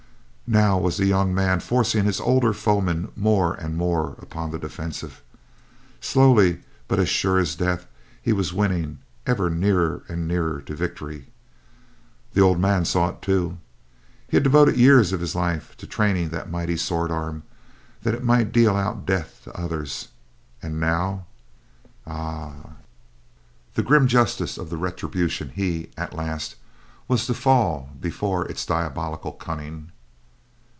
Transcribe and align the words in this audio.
Now 0.61 0.77
was 0.77 0.97
the 0.97 1.05
young 1.05 1.33
man 1.33 1.61
forcing 1.61 2.03
his 2.03 2.19
older 2.19 2.51
foeman 2.51 3.13
more 3.15 3.53
and 3.53 3.77
more 3.77 4.17
upon 4.19 4.51
the 4.51 4.59
defensive. 4.59 5.21
Slowly, 6.01 6.59
but 6.89 6.99
as 6.99 7.07
sure 7.07 7.39
as 7.39 7.55
death, 7.55 7.85
he 8.21 8.33
was 8.33 8.51
winning 8.51 8.99
ever 9.25 9.49
nearer 9.49 10.03
and 10.09 10.27
nearer 10.27 10.59
to 10.63 10.75
victory. 10.75 11.27
The 12.33 12.41
old 12.41 12.59
man 12.59 12.83
saw 12.83 13.11
it 13.11 13.21
too. 13.21 13.59
He 14.27 14.35
had 14.35 14.43
devoted 14.43 14.75
years 14.75 15.13
of 15.13 15.21
his 15.21 15.35
life 15.35 15.77
to 15.77 15.87
training 15.87 16.31
that 16.31 16.51
mighty 16.51 16.75
sword 16.75 17.11
arm 17.11 17.43
that 18.03 18.13
it 18.13 18.21
might 18.21 18.51
deal 18.51 18.75
out 18.75 19.05
death 19.05 19.39
to 19.45 19.57
others, 19.57 20.09
and 20.61 20.81
now—ah! 20.81 22.55
The 23.75 23.83
grim 23.83 24.05
justice 24.05 24.57
of 24.57 24.69
the 24.69 24.75
retribution—he, 24.75 25.91
at 25.95 26.11
last, 26.13 26.57
was 27.07 27.25
to 27.27 27.33
fall 27.33 27.91
before 28.01 28.45
its 28.49 28.65
diabolical 28.65 29.31
cunning. 29.31 29.93